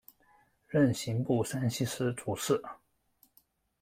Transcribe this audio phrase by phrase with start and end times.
[0.67, 2.59] 任刑部山西司主事。